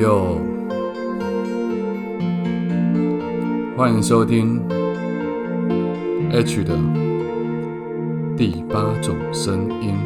[0.00, 0.40] 哟，
[3.76, 4.62] 欢迎收听
[6.30, 6.78] H 的
[8.36, 9.96] 第八种声音。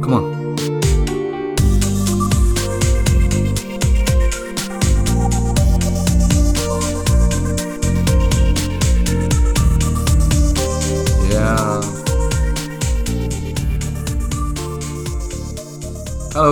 [0.00, 0.45] Come on。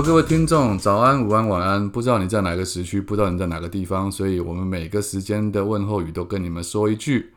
[0.02, 1.88] 各位听众，早安、午安、晚安。
[1.88, 7.32] 不知道你在哪个时区，不知道你在哪个地方，所以我们每个时间的问候语都跟你们说一句。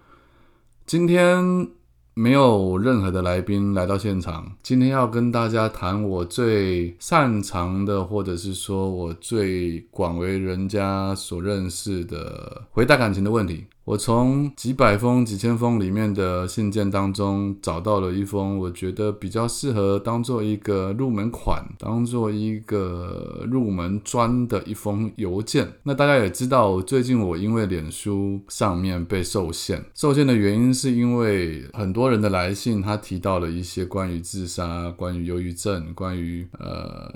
[0.85, 1.67] 今天
[2.15, 13.65] 没有任何的来宾来到现场，今天要跟大家谈我最擅长的，或者是说我最广为人家所认识的回答感情的问题。
[13.87, 25.71] 我从几百封、几千封里面的信件当中找到了一封，我觉得比较适合当做一个入门款、当做一个入门砖的一封邮件。
[25.83, 37.09] 那大家也知道，最近我因为脸书上面被受限，受限的原因是因为很多人的来信，他提到了一些关于自杀、关于忧郁症、关于呃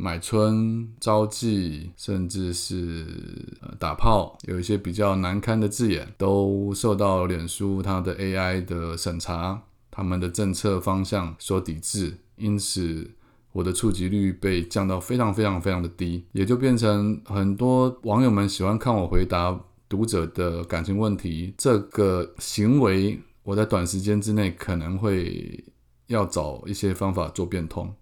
[0.00, 3.04] 买春、招妓，甚至是
[3.60, 6.14] 呃打炮，有一些比较难堪的字眼。
[6.16, 13.10] 都受到脸书它的 AI 的审查，他们的政策方向所抵制，因此
[13.52, 25.64] 我的触及率被降到非常非常非常的低，也就变成很多网友们喜欢看我回答读者的感情问题这个行为，我在短时间之内可能会
[26.06, 27.92] 要找一些方法做变通，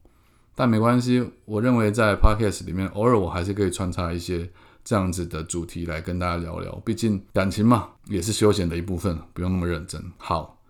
[0.56, 4.50] 但没关系，我认为在 Podcast 里面偶尔我还是可以穿插一些。
[4.88, 10.00] 这样子的主题来跟大家聊聊，毕竟感情嘛，也是休闲的一部分，不用那么认真。
[10.16, 10.60] 好，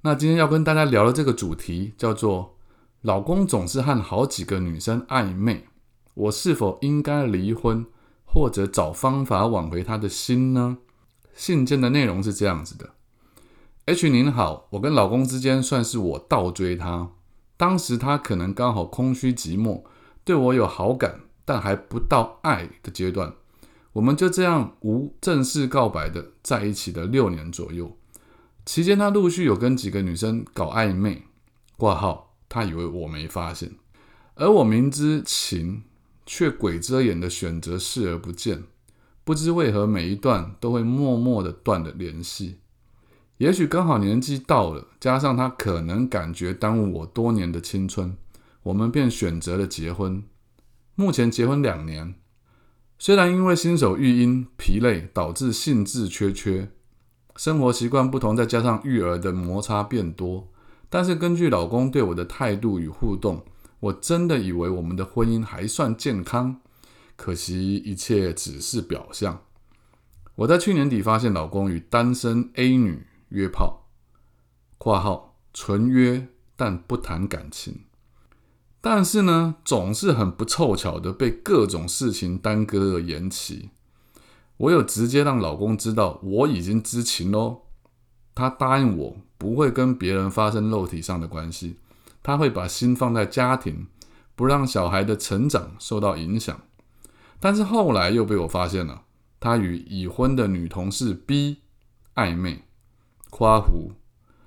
[0.00, 2.56] 那今天要跟大家聊的这个主题叫做
[3.04, 5.66] “老公总是和好几个女生暧昧，
[6.14, 7.84] 我是否应该离婚，
[8.24, 10.78] 或者找方法挽回他的心呢？”
[11.36, 12.88] 信件的内容是这样子的
[13.84, 17.10] ：H 您好，我跟老公之间算是我倒追他，
[17.56, 19.82] 当时他可能刚好空虚寂寞，
[20.24, 23.32] 对我有好感，但还不到爱的阶段。
[23.94, 27.96] 我们就这样无正式告白的在一起的六年左右，
[28.66, 31.22] 期间他陆续有跟几个女生搞暧昧，
[31.78, 33.72] 挂号，他以为我没发现，
[34.34, 35.84] 而我明知情，
[36.26, 38.64] 却鬼遮眼的选择视而不见，
[39.24, 42.58] 不知为何每一段都会默默的断了联系。
[43.38, 48.16] 也许刚好年纪到了，加上他可能感觉耽误我多年的青春，
[48.62, 50.22] 我们便选择了结婚。
[50.94, 52.14] 目前结婚两年。
[52.98, 56.70] 虽然因为新手育婴疲累导致兴致缺缺，
[57.36, 60.48] 生活习惯不同，再加上育儿的摩擦变多，
[60.88, 63.44] 但是根据老公对我的态度与互动，
[63.80, 66.62] 我真的以为我们的婚姻还算健康。
[67.16, 69.42] 可惜一切只是表象。
[70.36, 73.88] 我在去年底发现老公与单身 A 女约炮
[74.78, 77.84] （括号纯约但不谈感情）。
[78.80, 83.70] 但是呢，总是很不凑巧的被各种事情耽搁而延期。
[84.58, 87.62] 我有直接让老公知道我已经知情喽。
[88.34, 91.78] 他答应我不会跟别人发生肉体上的关系，
[92.22, 93.88] 他会把心放在家庭，
[94.34, 96.60] 不让小孩的成长受到影响。
[97.40, 99.02] 但是后来又被我发现了，
[99.40, 101.58] 他与已婚的女同事 B
[102.14, 102.64] 暧昧、
[103.36, 103.92] 夸胡，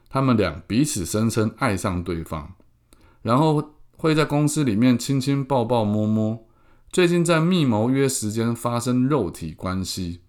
[0.10, 2.56] 他们俩彼此声称爱上对方，
[3.22, 3.76] 然后。
[4.02, 6.48] 会在公司里面亲亲抱抱摸摸，
[6.90, 10.22] 最近在密谋约时间发生肉体关系，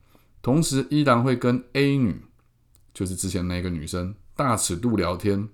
[0.42, 2.24] 同时依然会跟 A 女，
[2.92, 5.48] 就是之前那个女生大尺度聊天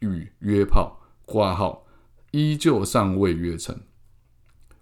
[0.00, 1.86] 与约炮挂号，
[2.32, 3.74] 依旧尚未约成。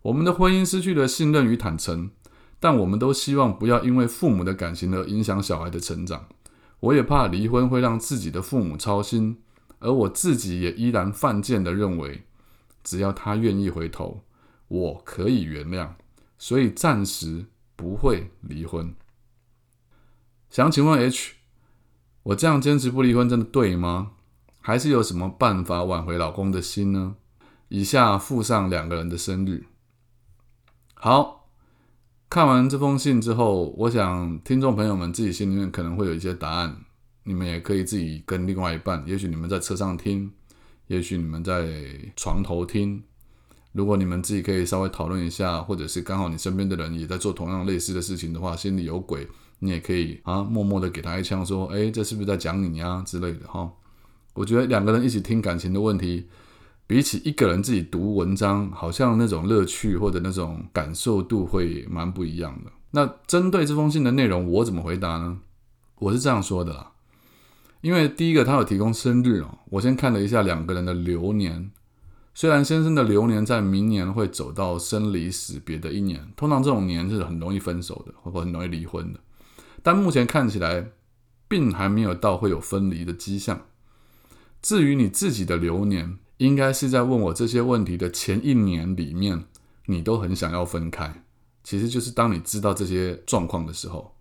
[0.03, 2.11] 我们的婚姻失去了信任与坦诚，
[2.59, 6.27] 但我们都希望不要因为父母的感情而影响小孩的成长。
[6.83, 9.41] 我也怕离婚会让自己的父母操心，
[9.79, 12.25] 而我自己也依然犯贱的认为。
[12.83, 14.25] 只要他愿意回头，
[14.67, 15.91] 我可以原谅，
[16.37, 17.47] 所以暂时
[17.77, 18.93] 不会离婚。
[20.51, 21.35] 想请问 H，
[22.25, 24.13] 我这样坚持不离婚真的对吗？
[24.61, 27.15] 还是有什么办法挽回老公的心呢？
[27.69, 29.67] 以下附上两个人的生日。
[30.95, 31.42] 好，
[32.33, 36.75] 看完这封信之后，我想听众朋友们自己心里面可能会有一些答案，
[37.25, 40.33] 你们也可以自己跟另外一半，也许你们在车上听。
[40.87, 41.69] 也许你们在
[42.17, 43.03] 床头听，
[43.73, 53.71] 如果你们自己可以稍微讨论一下，或者是刚好你身边的人也在做同样类似的事情的话，心里有鬼，你也可以啊，默默的给他一枪，说：“哎，这是不是在讲你呀？”之类的哈。
[54.33, 56.27] 我觉得两个人一起听感情的问题，
[56.93, 62.71] 比起一个人自己读文章，好像那种乐趣或者那种感受度会蛮不一样的。
[62.91, 65.39] 那针对这封信的内容，我怎么回答呢？
[66.01, 66.93] 我是这样说的啦，
[67.81, 71.71] 因为第一个他有提供生日哦，我先看了一下两个人的流年。
[72.35, 79.21] 虽然先生的流年在明年会走到生离死别的一年，通常这种年是很容易分手的，或者很容易离婚的。
[79.83, 80.91] 但目前看起来，
[81.49, 83.63] 并还没有到会有分离的迹象。
[84.61, 89.45] 至于你自己的流年，应该是在问我这些问题的前一年里面，
[89.87, 91.25] 你都很想要分开。
[91.63, 94.17] 其实就是当你知道这些状况的时候，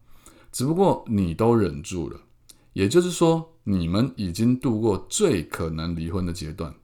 [0.52, 2.22] 只不过你都忍住了。
[2.74, 6.76] 也就是说，你们已经度过最可能离婚的阶段。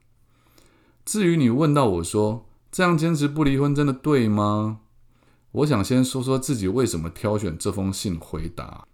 [1.06, 4.80] 至于你问到我说这样坚持不离婚真的对吗？
[5.52, 8.88] 我想先说说自己为什么挑选这封信回答，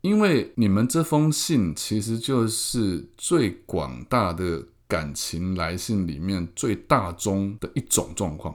[0.00, 8.54] 因为你们这封信其实就是最广大的感情来信里面最大宗的一种状况。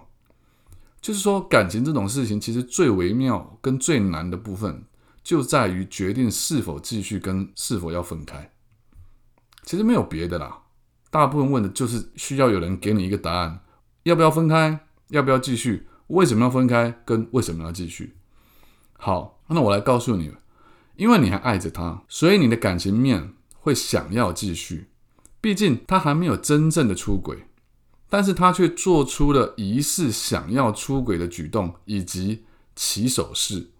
[1.00, 4.83] 就是说，感情这种事情其实最微妙跟最难的部分，
[5.21, 8.51] 就在于决定是否继续跟是否要分开。
[9.63, 10.63] 其实没有别的啦。
[11.12, 13.59] 大部分问的就是需要有人给你一个答案：
[14.03, 14.80] 要不要分开？
[15.09, 15.88] 要不要继续？
[16.07, 17.01] 为什么要分开？
[17.06, 18.15] 跟为什么要继续？
[18.94, 20.33] 好，那我来告诉你，
[20.95, 24.88] 因为你还爱着他，所以你的感情面会想要继续。
[25.44, 27.48] 毕竟他还没有真正的出轨，
[28.10, 32.45] 但是他却做出了疑似想要出轨的举动以及
[32.78, 33.72] 起手式。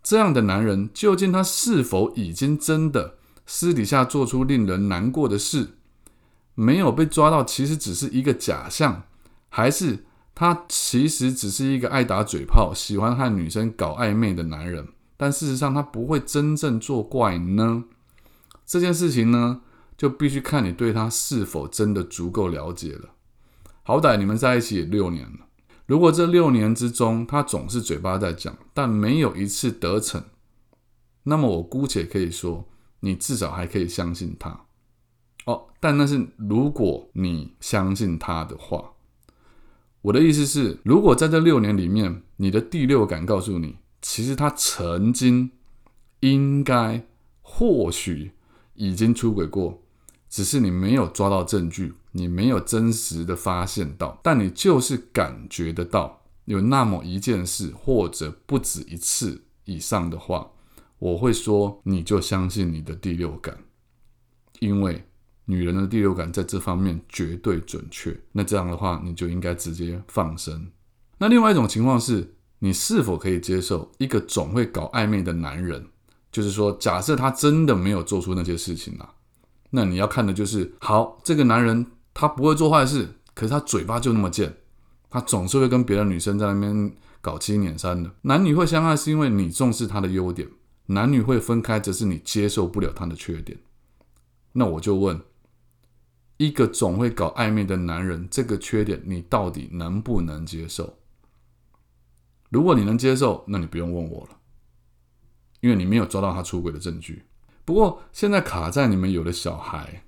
[0.00, 5.70] 这样的男人，究竟他是否已经真的私底下做出令人难过的事？
[6.54, 9.02] 没有被抓到，其实只是一个假象，
[9.48, 10.04] 还是
[10.36, 14.86] 他其实只是一个爱打嘴炮、喜欢和女生搞暧昧的男人？
[15.16, 17.82] 但事实上，他不会真正作怪呢？
[18.64, 19.62] 这件事情呢，
[20.02, 23.10] 就必须看你对他是否真的足够了解了。
[23.84, 25.46] 好歹你们在一起也六年了，
[25.86, 30.20] 如果这六年之中他总是嘴巴在讲，但没有一次得逞，
[31.22, 32.68] 那么我姑且可以说，
[32.98, 34.66] 你至少还可以相信他。
[35.44, 38.94] 哦，但那是如果你相信他的话，
[40.00, 45.52] 我的意思是，如果在这六年里面，你的第六感告诉你，其实他曾经
[46.18, 47.06] 应该
[47.40, 48.32] 或许
[48.74, 49.80] 已经出轨过，
[50.32, 60.52] 只是你没有抓到证据，你没有真实的发现到，但你就是感觉得到有那么一件事，或者不止一次以上的话，
[60.98, 63.58] 我会说，你就相信你的第六感，
[64.60, 65.04] 因为。
[65.46, 70.70] 女人的第六感在这方面绝对准确，那这样的话，你就应该直接放生。
[71.18, 75.84] 那另外一种情况是，你是否可以接受一个总会搞暧昧的男人？
[76.30, 79.14] 就是说，假设他真的没有做出那些事情啊，
[79.74, 81.84] 那你要看的就是，好，这个男人
[82.14, 84.54] 他不会做坏事，可是他嘴巴就那么贱，
[85.10, 88.10] 他总是会跟别的女生在那边搞七捻三的。
[88.22, 90.48] 男女会相爱是因为你重视他的优点，
[90.86, 93.58] 男女会分开则是你接受不了他的缺点。
[94.52, 95.20] 那我就问。
[96.38, 100.98] 一个总会搞暧昧的男人，这个缺点你到底能不能接受？
[102.48, 104.38] 如果你能接受，那你不用问我了，
[105.60, 107.22] 因为你没有抓到他出轨的证据。
[107.64, 110.04] 不过现在卡在你们有了小孩，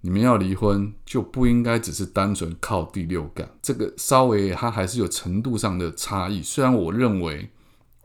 [0.00, 6.42] 你们要离婚就不应该只是单纯靠第六感，这个稍微它还是有程度上的差异。
[6.42, 7.50] 虽然我认为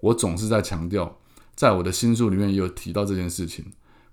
[0.01, 1.19] 我总是在强调，
[1.55, 3.65] 在我的新书里面也有提到这件事情，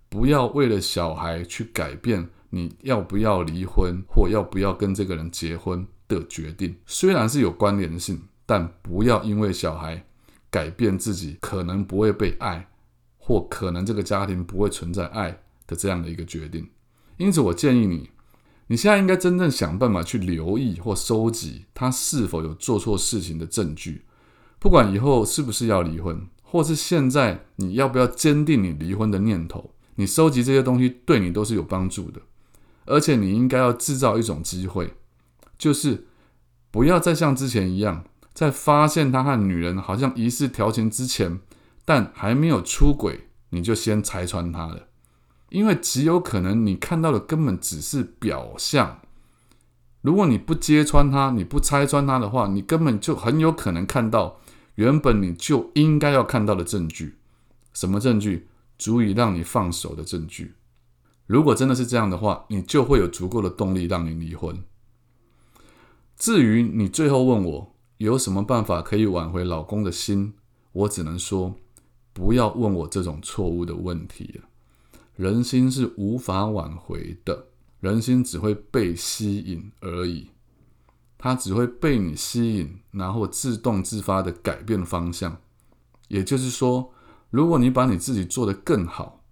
[0.09, 2.30] 不要为了小孩去改变。
[2.50, 10.06] 你要不要离婚，或要不要跟这个人结婚的决定，虽然是有关联性，但不要因为小孩
[10.50, 12.68] 改变自己可能不会被爱，
[13.26, 16.69] 或可能这个家庭不会存在爱的这样的一个决定。
[17.16, 18.11] 因此，我建议你，
[18.66, 24.02] 你现在应该真正想办法去留意或收集他是否有做错事情的证据，
[24.59, 32.21] 不管以后是不是要离婚，或是现在你要不要坚定你离婚的念头，你收集这些东西对你都是有帮助的。
[32.85, 34.93] 而且你应该要制造一种机会，
[35.57, 36.07] 就是
[36.71, 38.04] 不要再像之前一样，
[38.35, 41.40] 在发现他和女人好像疑似调情之前，
[41.84, 44.88] 但还没有出轨，你就先拆穿他了。
[45.50, 49.00] 因为极有可能你看到的根本只是表象。
[50.00, 54.40] 如果你不揭穿他，你不拆穿他的话，你根本就很有可能看到
[54.74, 57.18] 原本你就应该要看到的证据。
[57.72, 58.48] 什么证据？
[58.76, 60.54] 足以让你放手的证据。
[61.26, 64.64] 如果真的是这样的话，你就会有足够的动力让你离婚。
[66.16, 70.34] 至于你最后问我有什么办法可以挽回老公的心，
[70.72, 71.54] 我只能说，
[72.14, 74.49] 不要问我这种错误的问题了。
[75.16, 77.49] 人心是无法挽回的，
[77.80, 80.30] 人心只会被吸引而已，
[81.18, 85.37] 它只会被你吸引，然后自动自发的改变方向。
[86.09, 86.92] 也就是说，
[87.30, 89.25] 如果你把你自己做得更好，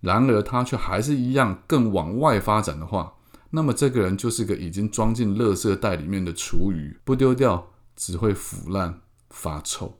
[0.00, 3.14] 然而他却还是一样更往外发展的话，
[3.50, 9.98] 那么这个人就是个已经装进垃圾袋里面的厨余，不丢掉只会腐烂发臭。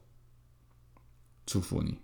[1.46, 1.98] 祝福你。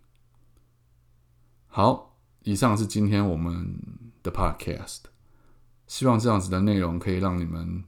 [1.75, 3.75] 好，以上是今天我们
[4.23, 4.99] 的 podcast。
[5.87, 7.83] 希望这样子的内容可以让你们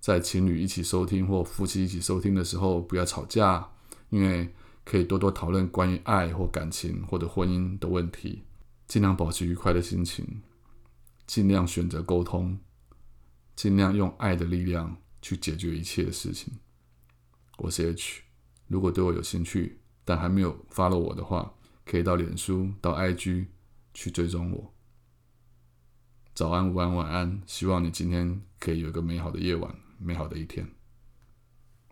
[0.00, 3.70] 在情侣一起收听或夫妻一起收听的时候不要吵架，
[4.10, 8.42] 因为可以多多讨论关于爱或感情或者婚姻的问题，
[8.86, 10.42] 尽量保持愉快的心情，
[11.26, 12.58] 尽量选择沟通，
[13.56, 16.52] 尽量用爱的力量去解决一切的事情。
[17.56, 18.24] 我是 H，
[18.68, 23.46] 如果对我有兴趣但还没有 follow 我的话，可以到脸书到 IG
[23.94, 24.74] 去追踪我。
[26.34, 27.42] 早安，午安，晚安。
[27.46, 30.68] 希望你今天可以有一个美好的夜晚，美好的一天。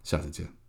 [0.03, 0.60] 下次见。